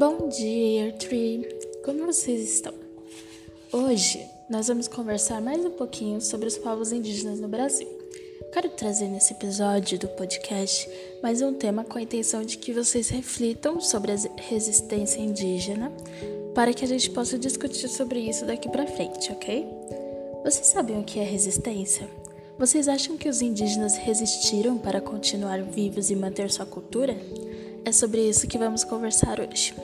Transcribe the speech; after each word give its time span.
Bom 0.00 0.30
dia, 0.30 0.86
Year 0.86 0.96
Tree! 0.96 1.46
Como 1.84 2.06
vocês 2.06 2.54
estão? 2.54 2.72
Hoje 3.70 4.26
nós 4.48 4.68
vamos 4.68 4.88
conversar 4.88 5.42
mais 5.42 5.62
um 5.62 5.72
pouquinho 5.72 6.22
sobre 6.22 6.48
os 6.48 6.56
povos 6.56 6.90
indígenas 6.90 7.38
no 7.38 7.46
Brasil. 7.46 7.86
Quero 8.50 8.70
trazer 8.70 9.08
nesse 9.08 9.34
episódio 9.34 9.98
do 9.98 10.08
podcast 10.08 10.88
mais 11.22 11.42
um 11.42 11.52
tema 11.52 11.84
com 11.84 11.98
a 11.98 12.02
intenção 12.02 12.42
de 12.42 12.56
que 12.56 12.72
vocês 12.72 13.10
reflitam 13.10 13.78
sobre 13.78 14.12
a 14.12 14.16
resistência 14.48 15.20
indígena 15.20 15.92
para 16.54 16.72
que 16.72 16.82
a 16.82 16.88
gente 16.88 17.10
possa 17.10 17.38
discutir 17.38 17.86
sobre 17.88 18.20
isso 18.20 18.46
daqui 18.46 18.70
para 18.70 18.86
frente, 18.86 19.30
ok? 19.30 19.68
Vocês 20.42 20.68
sabem 20.68 20.98
o 20.98 21.04
que 21.04 21.20
é 21.20 21.24
resistência? 21.24 22.08
Vocês 22.58 22.88
acham 22.88 23.18
que 23.18 23.28
os 23.28 23.42
indígenas 23.42 23.98
resistiram 23.98 24.78
para 24.78 24.98
continuar 24.98 25.62
vivos 25.62 26.10
e 26.10 26.16
manter 26.16 26.50
sua 26.50 26.64
cultura? 26.64 27.14
É 27.84 27.92
sobre 27.92 28.28
isso 28.28 28.46
que 28.46 28.58
vamos 28.58 28.84
conversar 28.84 29.40
hoje. 29.40 29.74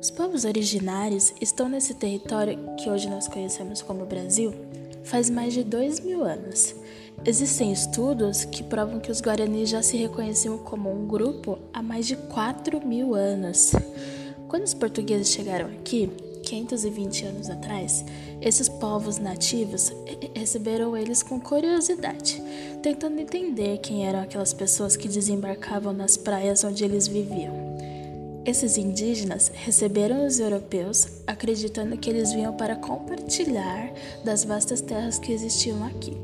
Os 0.00 0.10
povos 0.10 0.44
originários 0.44 1.32
estão 1.40 1.68
nesse 1.68 1.94
território 1.94 2.58
que 2.76 2.90
hoje 2.90 3.08
nós 3.08 3.28
conhecemos 3.28 3.82
como 3.82 4.04
Brasil 4.04 4.52
faz 5.04 5.30
mais 5.30 5.54
de 5.54 5.64
dois 5.64 6.00
mil 6.00 6.22
anos. 6.24 6.74
Existem 7.24 7.72
estudos 7.72 8.44
que 8.44 8.62
provam 8.62 9.00
que 9.00 9.10
os 9.10 9.20
Guaranis 9.20 9.70
já 9.70 9.82
se 9.82 9.96
reconheciam 9.96 10.58
como 10.58 10.92
um 10.92 11.06
grupo 11.06 11.58
há 11.72 11.82
mais 11.82 12.06
de 12.06 12.14
4 12.14 12.86
mil 12.86 13.14
anos. 13.14 13.72
Quando 14.46 14.64
os 14.64 14.74
portugueses 14.74 15.28
chegaram 15.28 15.66
aqui, 15.66 16.10
520 16.48 17.26
anos 17.26 17.50
atrás, 17.50 18.04
esses 18.40 18.68
povos 18.68 19.18
nativos 19.18 19.92
receberam 20.34 20.96
eles 20.96 21.22
com 21.22 21.38
curiosidade, 21.38 22.42
tentando 22.82 23.20
entender 23.20 23.78
quem 23.78 24.06
eram 24.06 24.20
aquelas 24.20 24.54
pessoas 24.54 24.96
que 24.96 25.08
desembarcavam 25.08 25.92
nas 25.92 26.16
praias 26.16 26.64
onde 26.64 26.84
eles 26.84 27.06
viviam. 27.06 27.68
Esses 28.46 28.78
indígenas 28.78 29.52
receberam 29.54 30.26
os 30.26 30.40
europeus 30.40 31.08
acreditando 31.26 31.98
que 31.98 32.08
eles 32.08 32.32
vinham 32.32 32.56
para 32.56 32.76
compartilhar 32.76 33.92
das 34.24 34.42
vastas 34.42 34.80
terras 34.80 35.18
que 35.18 35.32
existiam 35.32 35.84
aqui. 35.84 36.16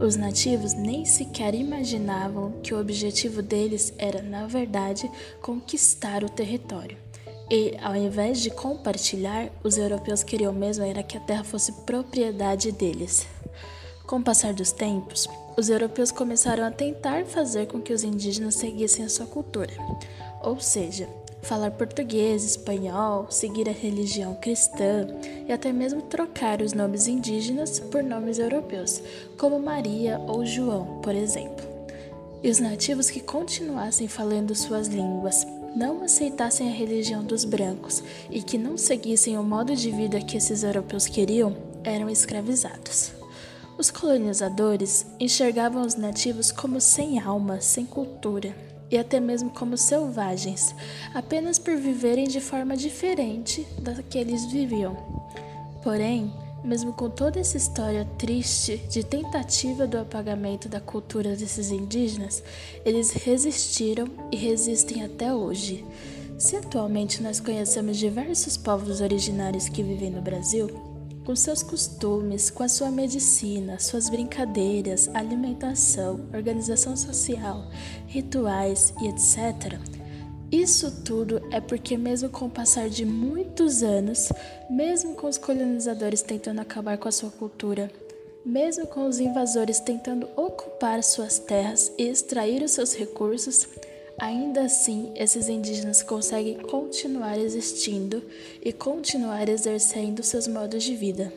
Os 0.00 0.16
nativos 0.16 0.74
nem 0.74 1.04
sequer 1.04 1.54
imaginavam 1.54 2.52
que 2.62 2.74
o 2.74 2.80
objetivo 2.80 3.42
deles 3.42 3.92
era, 3.96 4.22
na 4.22 4.46
verdade, 4.46 5.08
conquistar 5.40 6.24
o 6.24 6.28
território. 6.28 6.96
E, 7.50 7.76
ao 7.82 7.96
invés 7.96 8.40
de 8.40 8.50
compartilhar, 8.50 9.50
os 9.64 9.78
europeus 9.78 10.22
queriam 10.22 10.52
mesmo 10.52 10.84
era 10.84 11.02
que 11.02 11.16
a 11.16 11.20
terra 11.20 11.44
fosse 11.44 11.72
propriedade 11.72 12.70
deles. 12.72 13.26
Com 14.06 14.16
o 14.16 14.22
passar 14.22 14.52
dos 14.52 14.72
tempos, 14.72 15.26
os 15.56 15.68
europeus 15.68 16.10
começaram 16.10 16.64
a 16.64 16.70
tentar 16.70 17.24
fazer 17.24 17.66
com 17.66 17.80
que 17.80 17.92
os 17.92 18.04
indígenas 18.04 18.54
seguissem 18.54 19.04
a 19.04 19.08
sua 19.08 19.26
cultura, 19.26 19.72
ou 20.42 20.60
seja, 20.60 21.08
falar 21.42 21.70
português, 21.70 22.44
espanhol, 22.44 23.26
seguir 23.30 23.68
a 23.68 23.72
religião 23.72 24.34
cristã 24.34 25.06
e 25.46 25.52
até 25.52 25.72
mesmo 25.72 26.02
trocar 26.02 26.60
os 26.60 26.72
nomes 26.72 27.06
indígenas 27.06 27.80
por 27.80 28.02
nomes 28.02 28.38
europeus, 28.38 29.02
como 29.38 29.58
Maria 29.58 30.18
ou 30.26 30.44
João, 30.44 31.00
por 31.02 31.14
exemplo. 31.14 31.66
E 32.42 32.50
os 32.50 32.60
nativos 32.60 33.10
que 33.10 33.20
continuassem 33.20 34.06
falando 34.06 34.54
suas 34.54 34.86
línguas, 34.88 35.46
não 35.78 36.02
aceitassem 36.02 36.68
a 36.68 36.72
religião 36.72 37.22
dos 37.22 37.44
brancos 37.44 38.02
e 38.28 38.42
que 38.42 38.58
não 38.58 38.76
seguissem 38.76 39.38
o 39.38 39.44
modo 39.44 39.76
de 39.76 39.92
vida 39.92 40.20
que 40.20 40.36
esses 40.36 40.64
europeus 40.64 41.06
queriam, 41.06 41.56
eram 41.84 42.10
escravizados. 42.10 43.12
Os 43.78 43.88
colonizadores 43.88 45.06
enxergavam 45.20 45.86
os 45.86 45.94
nativos 45.94 46.50
como 46.50 46.80
sem 46.80 47.20
alma, 47.20 47.60
sem 47.60 47.86
cultura 47.86 48.52
e 48.90 48.98
até 48.98 49.20
mesmo 49.20 49.50
como 49.50 49.76
selvagens, 49.76 50.74
apenas 51.14 51.60
por 51.60 51.76
viverem 51.76 52.26
de 52.26 52.40
forma 52.40 52.76
diferente 52.76 53.64
da 53.80 54.02
que 54.02 54.18
eles 54.18 54.46
viviam. 54.46 54.96
Porém, 55.84 56.32
mesmo 56.64 56.92
com 56.92 57.08
toda 57.08 57.38
essa 57.38 57.56
história 57.56 58.04
triste 58.18 58.78
de 58.88 59.04
tentativa 59.04 59.86
do 59.86 59.98
apagamento 59.98 60.68
da 60.68 60.80
cultura 60.80 61.36
desses 61.36 61.70
indígenas, 61.70 62.42
eles 62.84 63.10
resistiram 63.12 64.08
e 64.32 64.36
resistem 64.36 65.04
até 65.04 65.32
hoje. 65.32 65.84
Se 66.38 66.56
atualmente 66.56 67.22
nós 67.22 67.40
conhecemos 67.40 67.96
diversos 67.96 68.56
povos 68.56 69.00
originários 69.00 69.68
que 69.68 69.82
vivem 69.82 70.10
no 70.10 70.20
Brasil, 70.20 70.68
com 71.24 71.36
seus 71.36 71.62
costumes, 71.62 72.48
com 72.48 72.62
a 72.62 72.68
sua 72.68 72.90
medicina, 72.90 73.78
suas 73.78 74.08
brincadeiras, 74.08 75.08
alimentação, 75.12 76.26
organização 76.32 76.96
social, 76.96 77.70
rituais 78.06 78.94
e 79.02 79.08
etc., 79.08 79.97
isso 80.50 80.90
tudo 81.04 81.42
é 81.50 81.60
porque, 81.60 81.98
mesmo 81.98 82.30
com 82.30 82.46
o 82.46 82.50
passar 82.50 82.88
de 82.88 83.04
muitos 83.04 83.82
anos, 83.82 84.30
mesmo 84.70 85.14
com 85.14 85.26
os 85.26 85.36
colonizadores 85.36 86.22
tentando 86.22 86.60
acabar 86.60 86.96
com 86.96 87.06
a 87.06 87.12
sua 87.12 87.30
cultura, 87.30 87.90
mesmo 88.44 88.86
com 88.86 89.06
os 89.06 89.20
invasores 89.20 89.78
tentando 89.78 90.26
ocupar 90.36 91.04
suas 91.04 91.38
terras 91.38 91.92
e 91.98 92.04
extrair 92.04 92.62
os 92.62 92.70
seus 92.70 92.94
recursos, 92.94 93.68
ainda 94.18 94.62
assim 94.62 95.12
esses 95.14 95.50
indígenas 95.50 96.02
conseguem 96.02 96.58
continuar 96.58 97.38
existindo 97.38 98.22
e 98.62 98.72
continuar 98.72 99.50
exercendo 99.50 100.22
seus 100.22 100.48
modos 100.48 100.82
de 100.82 100.96
vida. 100.96 101.30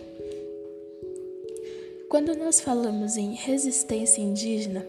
Quando 2.11 2.35
nós 2.35 2.59
falamos 2.59 3.15
em 3.15 3.35
resistência 3.35 4.19
indígena, 4.19 4.85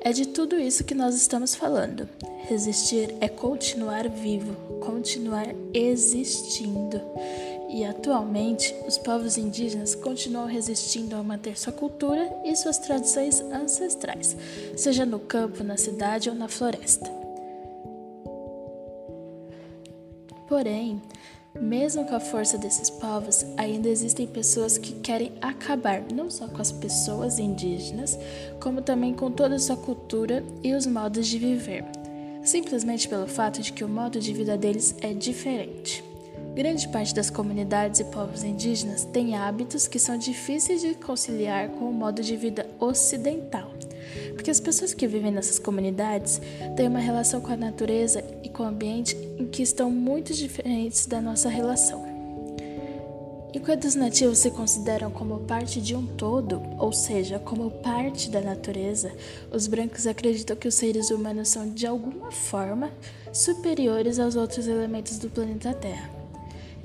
é 0.00 0.10
de 0.10 0.26
tudo 0.26 0.58
isso 0.58 0.82
que 0.82 0.92
nós 0.92 1.14
estamos 1.14 1.54
falando. 1.54 2.08
Resistir 2.48 3.14
é 3.20 3.28
continuar 3.28 4.08
vivo, 4.08 4.56
continuar 4.80 5.46
existindo. 5.72 7.00
E 7.70 7.84
atualmente, 7.84 8.74
os 8.88 8.98
povos 8.98 9.38
indígenas 9.38 9.94
continuam 9.94 10.46
resistindo 10.48 11.14
a 11.14 11.22
manter 11.22 11.56
sua 11.56 11.72
cultura 11.72 12.28
e 12.44 12.56
suas 12.56 12.78
tradições 12.78 13.40
ancestrais, 13.40 14.36
seja 14.76 15.06
no 15.06 15.20
campo, 15.20 15.62
na 15.62 15.76
cidade 15.76 16.28
ou 16.28 16.34
na 16.34 16.48
floresta. 16.48 17.08
Porém, 20.48 21.00
mesmo 21.60 22.04
com 22.04 22.16
a 22.16 22.20
força 22.20 22.58
desses 22.58 22.90
povos, 22.90 23.44
ainda 23.56 23.88
existem 23.88 24.26
pessoas 24.26 24.76
que 24.76 24.92
querem 24.94 25.32
acabar 25.40 26.02
não 26.12 26.30
só 26.30 26.48
com 26.48 26.60
as 26.60 26.72
pessoas 26.72 27.38
indígenas, 27.38 28.18
como 28.60 28.82
também 28.82 29.14
com 29.14 29.30
toda 29.30 29.54
a 29.54 29.58
sua 29.58 29.76
cultura 29.76 30.44
e 30.62 30.74
os 30.74 30.86
modos 30.86 31.26
de 31.26 31.38
viver, 31.38 31.84
simplesmente 32.42 33.08
pelo 33.08 33.26
fato 33.26 33.62
de 33.62 33.72
que 33.72 33.84
o 33.84 33.88
modo 33.88 34.18
de 34.18 34.32
vida 34.32 34.56
deles 34.56 34.96
é 35.00 35.12
diferente. 35.12 36.02
Grande 36.54 36.88
parte 36.88 37.14
das 37.14 37.30
comunidades 37.30 38.00
e 38.00 38.04
povos 38.04 38.44
indígenas 38.44 39.04
têm 39.04 39.36
hábitos 39.36 39.88
que 39.88 39.98
são 39.98 40.16
difíceis 40.16 40.80
de 40.80 40.94
conciliar 40.94 41.68
com 41.70 41.88
o 41.88 41.92
modo 41.92 42.22
de 42.22 42.36
vida 42.36 42.66
ocidental, 42.78 43.63
porque 44.34 44.50
as 44.50 44.60
pessoas 44.60 44.92
que 44.92 45.06
vivem 45.06 45.30
nessas 45.30 45.58
comunidades 45.58 46.40
têm 46.76 46.88
uma 46.88 46.98
relação 46.98 47.40
com 47.40 47.52
a 47.52 47.56
natureza 47.56 48.22
e 48.42 48.48
com 48.48 48.62
o 48.62 48.66
ambiente 48.66 49.16
em 49.38 49.46
que 49.46 49.62
estão 49.62 49.90
muito 49.90 50.34
diferentes 50.34 51.06
da 51.06 51.20
nossa 51.20 51.48
relação. 51.48 52.14
Enquanto 53.54 53.84
os 53.84 53.94
nativos 53.94 54.38
se 54.38 54.50
consideram 54.50 55.12
como 55.12 55.38
parte 55.40 55.80
de 55.80 55.94
um 55.94 56.04
todo, 56.04 56.60
ou 56.76 56.92
seja, 56.92 57.38
como 57.38 57.70
parte 57.70 58.28
da 58.28 58.40
natureza, 58.40 59.12
os 59.52 59.68
brancos 59.68 60.08
acreditam 60.08 60.56
que 60.56 60.66
os 60.66 60.74
seres 60.74 61.10
humanos 61.10 61.50
são 61.50 61.70
de 61.70 61.86
alguma 61.86 62.32
forma 62.32 62.90
superiores 63.32 64.18
aos 64.18 64.34
outros 64.34 64.66
elementos 64.66 65.18
do 65.18 65.30
planeta 65.30 65.72
Terra. 65.72 66.13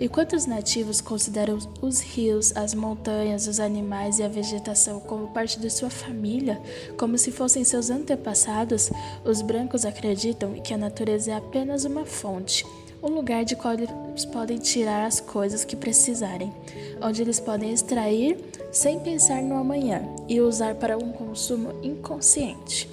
Enquanto 0.01 0.33
os 0.33 0.45
nativos 0.45 1.01
consideram 1.01 1.59
os 1.81 1.99
rios, 1.99 2.55
as 2.55 2.73
montanhas, 2.73 3.47
os 3.47 3.59
animais 3.59 4.17
e 4.17 4.23
a 4.23 4.29
vegetação 4.29 4.97
como 5.01 5.27
parte 5.27 5.59
de 5.59 5.69
sua 5.69 5.89
família, 5.89 6.57
como 6.97 7.17
se 7.17 7.31
fossem 7.31 7.65
seus 7.65 7.89
antepassados, 7.89 8.89
os 9.25 9.41
brancos 9.41 9.83
acreditam 9.83 10.53
que 10.53 10.73
a 10.73 10.77
natureza 10.77 11.31
é 11.31 11.35
apenas 11.35 11.83
uma 11.83 12.05
fonte, 12.05 12.65
um 13.03 13.09
lugar 13.09 13.43
de 13.43 13.57
qual 13.57 13.73
eles 13.73 14.23
podem 14.31 14.57
tirar 14.57 15.05
as 15.05 15.19
coisas 15.19 15.65
que 15.65 15.75
precisarem, 15.75 16.53
onde 17.01 17.21
eles 17.21 17.41
podem 17.41 17.73
extrair 17.73 18.37
sem 18.71 19.01
pensar 19.01 19.41
no 19.41 19.55
amanhã 19.55 20.01
e 20.29 20.39
usar 20.39 20.75
para 20.75 20.97
um 20.97 21.11
consumo 21.11 21.73
inconsciente. 21.83 22.89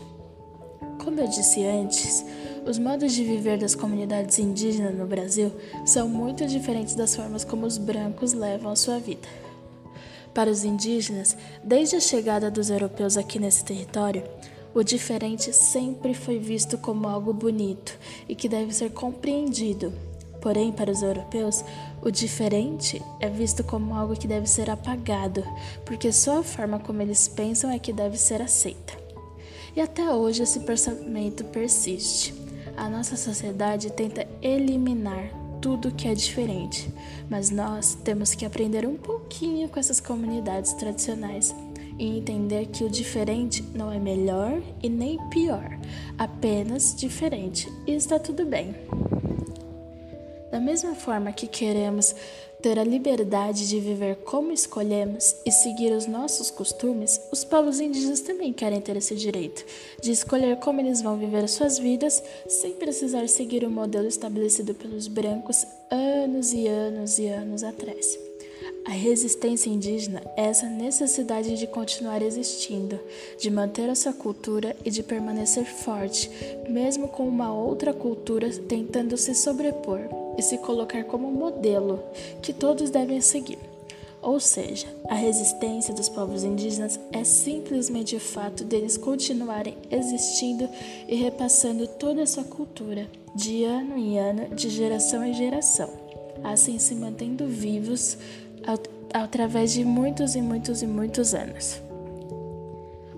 Como 1.05 1.21
eu 1.21 1.29
disse 1.29 1.65
antes, 1.65 2.25
os 2.67 2.79
modos 2.81 3.13
de 3.13 3.23
viver 3.23 3.59
das 3.59 3.77
comunidades 3.77 4.41
indígenas 4.41 4.93
no 4.93 5.07
Brasil 5.07 5.53
são 5.85 6.09
muito 6.09 6.45
diferentes 6.47 6.97
das 6.97 7.15
formas 7.15 7.45
como 7.45 7.65
os 7.65 7.79
brancos 7.79 8.33
levam 8.33 8.73
a 8.73 8.77
sua 8.77 8.99
vida. 8.99 9.29
Para 10.35 10.51
os 10.51 10.65
indígenas, 10.65 11.37
desde 11.63 11.95
a 11.95 12.01
chegada 12.01 12.51
dos 12.51 12.69
europeus 12.69 13.17
aqui 13.17 13.39
nesse 13.39 13.65
território, 13.65 14.25
o 14.75 14.83
diferente 14.83 15.53
sempre 15.53 16.13
foi 16.13 16.39
visto 16.41 16.77
como 16.77 17.09
algo 17.09 17.33
bonito 17.33 17.97
e 18.29 18.35
que 18.35 18.49
deve 18.49 18.75
ser 18.75 18.91
compreendido. 18.91 19.93
Porém, 20.43 20.73
para 20.73 20.91
os 20.91 21.03
europeus, 21.03 21.65
o 22.03 22.11
diferente 22.11 23.01
é 23.21 23.29
visto 23.29 23.63
como 23.63 23.95
algo 23.95 24.19
que 24.19 24.29
deve 24.29 24.47
ser 24.49 24.69
apagado, 24.69 25.43
porque 25.85 26.13
só 26.13 26.41
a 26.41 26.43
forma 26.43 26.81
como 26.81 27.01
eles 27.01 27.29
pensam 27.29 27.71
é 27.71 27.79
que 27.79 27.93
deve 27.93 28.19
ser 28.19 28.43
aceita. 28.43 28.93
E 29.75 29.81
até 29.81 30.11
hoje 30.11 30.43
esse 30.43 30.61
pensamento 30.61 31.45
persiste 31.45 32.46
a 32.77 32.89
nossa 32.89 33.17
sociedade 33.17 33.91
tenta 33.91 34.27
eliminar 34.43 35.31
tudo 35.61 35.91
que 35.91 36.07
é 36.07 36.15
diferente, 36.15 36.93
mas 37.29 37.51
nós 37.51 37.95
temos 38.05 38.35
que 38.35 38.45
aprender 38.45 38.87
um 38.87 38.97
pouquinho 38.97 39.69
com 39.69 39.81
essas 39.81 40.01
comunidades 40.01 40.73
tradicionais 40.75 41.55
e 41.99 42.19
entender 42.19 42.67
que 42.67 42.85
o 42.85 42.91
diferente 42.91 43.63
não 43.75 43.91
é 43.91 43.99
melhor 43.99 44.61
e 44.83 44.89
nem 44.89 45.19
pior, 45.29 45.79
apenas 46.19 46.95
diferente 46.95 47.73
e 47.87 47.93
está 47.93 48.19
tudo 48.19 48.45
bem. 48.45 48.75
Da 50.57 50.63
mesma 50.63 50.95
forma 50.95 51.33
que 51.33 51.47
queremos 51.47 52.17
ter 52.63 52.79
a 52.79 52.83
liberdade 52.83 53.69
de 53.69 53.79
viver 53.79 54.17
como 54.25 54.51
escolhemos 54.51 55.37
e 55.45 55.53
seguir 55.53 55.93
os 55.93 56.07
nossos 56.07 56.51
costumes, 56.51 57.21
os 57.31 57.45
povos 57.45 57.79
indígenas 57.79 58.23
também 58.23 58.55
querem 58.55 58.81
ter 58.81 58.97
esse 58.97 59.15
direito 59.15 59.63
de 60.01 60.11
escolher 60.11 60.57
como 60.57 60.81
eles 60.81 61.03
vão 61.03 61.19
viver 61.19 61.47
suas 61.47 61.79
vidas 61.79 62.23
sem 62.49 62.73
precisar 62.73 63.29
seguir 63.29 63.65
o 63.65 63.71
modelo 63.71 64.09
estabelecido 64.09 64.73
pelos 64.75 65.09
brancos 65.09 65.67
anos 65.91 66.55
e 66.55 66.67
anos 66.67 67.19
e 67.19 67.27
anos 67.27 67.63
atrás. 67.63 68.19
A 68.87 68.93
resistência 68.93 69.69
indígena 69.69 70.23
é 70.39 70.47
essa 70.47 70.67
necessidade 70.71 71.59
de 71.59 71.67
continuar 71.67 72.23
existindo, 72.23 72.99
de 73.39 73.51
manter 73.51 73.91
a 73.91 73.95
sua 73.95 74.15
cultura 74.15 74.75
e 74.87 74.91
de 74.91 75.03
permanecer 75.03 75.67
forte, 75.67 76.31
mesmo 76.67 77.09
com 77.09 77.29
uma 77.29 77.53
outra 77.53 77.93
cultura 77.93 78.49
tentando 78.67 79.19
se 79.19 79.35
sobrepor 79.35 80.26
e 80.37 80.43
se 80.43 80.59
colocar 80.59 81.05
como 81.05 81.31
modelo 81.31 82.03
que 82.43 82.53
todos 82.53 82.91
devem 82.91 83.21
seguir. 83.21 83.59
Ou 84.23 84.41
seja, 84.41 84.89
a 85.09 85.15
resistência 85.15 85.95
dos 85.95 86.09
povos 86.09 86.43
indígenas 86.43 86.99
é 87.13 87.23
simplesmente 87.23 88.17
o 88.17 88.21
fato 88.21 88.65
deles 88.65 88.97
continuarem 88.97 89.77
existindo 89.91 90.69
e 91.07 91.15
repassando 91.15 91.87
toda 91.87 92.23
a 92.23 92.27
sua 92.27 92.43
cultura, 92.43 93.07
de 93.35 93.65
ano 93.65 93.97
em 93.97 94.19
ano, 94.19 94.55
de 94.55 94.69
geração 94.69 95.25
em 95.25 95.33
geração, 95.33 95.91
assim 96.43 96.79
se 96.79 96.95
mantendo 96.95 97.47
vivos 97.47 98.19
através 99.13 99.73
de 99.73 99.85
muitos 99.85 100.35
e 100.35 100.43
muitos 100.43 100.83
e 100.83 100.87
muitos 100.87 101.35
anos. 101.35 101.81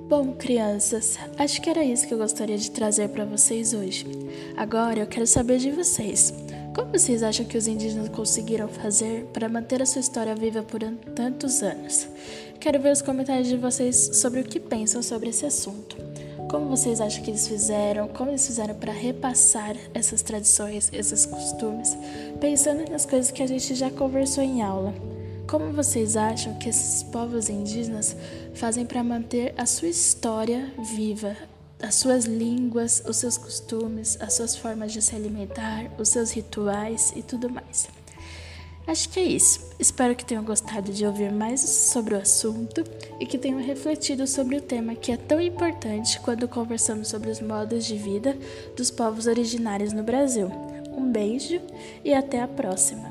Bom, 0.08 0.32
crianças, 0.32 1.18
acho 1.38 1.60
que 1.60 1.68
era 1.68 1.84
isso 1.84 2.06
que 2.06 2.14
eu 2.14 2.18
gostaria 2.18 2.56
de 2.56 2.70
trazer 2.70 3.08
para 3.10 3.24
vocês 3.24 3.74
hoje. 3.74 4.06
Agora 4.56 5.00
eu 5.00 5.06
quero 5.06 5.26
saber 5.26 5.58
de 5.58 5.70
vocês. 5.70 6.32
Como 6.74 6.92
vocês 6.92 7.22
acham 7.22 7.46
que 7.46 7.56
os 7.56 7.66
indígenas 7.66 8.08
conseguiram 8.08 8.68
fazer 8.68 9.24
para 9.32 9.48
manter 9.48 9.82
a 9.82 9.86
sua 9.86 10.00
história 10.00 10.34
viva 10.34 10.62
por 10.62 10.80
tantos 11.14 11.62
anos? 11.62 12.08
Quero 12.60 12.80
ver 12.80 12.92
os 12.92 13.02
comentários 13.02 13.48
de 13.48 13.56
vocês 13.56 14.10
sobre 14.14 14.40
o 14.40 14.44
que 14.44 14.60
pensam 14.60 15.02
sobre 15.02 15.30
esse 15.30 15.46
assunto. 15.46 15.96
Como 16.48 16.68
vocês 16.68 17.00
acham 17.00 17.22
que 17.22 17.30
eles 17.30 17.46
fizeram? 17.46 18.08
Como 18.08 18.30
eles 18.30 18.46
fizeram 18.46 18.74
para 18.74 18.92
repassar 18.92 19.76
essas 19.92 20.22
tradições, 20.22 20.88
esses 20.92 21.26
costumes, 21.26 21.96
pensando 22.40 22.90
nas 22.90 23.04
coisas 23.04 23.30
que 23.30 23.42
a 23.42 23.46
gente 23.46 23.74
já 23.74 23.90
conversou 23.90 24.42
em 24.42 24.62
aula? 24.62 24.94
Como 25.48 25.72
vocês 25.72 26.16
acham 26.16 26.54
que 26.54 26.68
esses 26.68 27.02
povos 27.02 27.48
indígenas 27.48 28.16
fazem 28.54 28.84
para 28.84 29.02
manter 29.02 29.54
a 29.56 29.66
sua 29.66 29.88
história 29.88 30.72
viva, 30.94 31.36
as 31.82 31.94
suas 31.94 32.24
línguas, 32.24 33.02
os 33.06 33.16
seus 33.16 33.38
costumes, 33.38 34.16
as 34.20 34.34
suas 34.34 34.56
formas 34.56 34.92
de 34.92 35.00
se 35.00 35.14
alimentar, 35.14 35.90
os 35.98 36.08
seus 36.08 36.30
rituais 36.30 37.12
e 37.14 37.22
tudo 37.22 37.48
mais? 37.48 37.88
Acho 38.86 39.10
que 39.10 39.20
é 39.20 39.24
isso. 39.24 39.68
Espero 39.78 40.16
que 40.16 40.24
tenham 40.24 40.42
gostado 40.42 40.90
de 40.90 41.04
ouvir 41.04 41.30
mais 41.30 41.60
sobre 41.60 42.14
o 42.14 42.18
assunto 42.18 42.82
e 43.20 43.26
que 43.26 43.36
tenham 43.36 43.60
refletido 43.60 44.26
sobre 44.26 44.56
o 44.56 44.62
tema 44.62 44.94
que 44.94 45.12
é 45.12 45.16
tão 45.18 45.38
importante 45.40 46.18
quando 46.20 46.48
conversamos 46.48 47.08
sobre 47.08 47.30
os 47.30 47.40
modos 47.40 47.84
de 47.84 47.98
vida 47.98 48.34
dos 48.74 48.90
povos 48.90 49.26
originários 49.26 49.92
no 49.92 50.02
Brasil. 50.02 50.50
Um 50.90 51.12
beijo 51.12 51.60
e 52.02 52.14
até 52.14 52.40
a 52.40 52.48
próxima! 52.48 53.07